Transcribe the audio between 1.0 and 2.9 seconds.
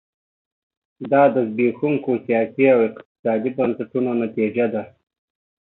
دا د زبېښونکو سیاسي او